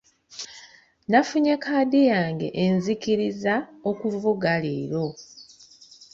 [1.09, 3.55] Nafunye kaadi yange enzikiriza
[3.89, 5.05] okuvuga leero.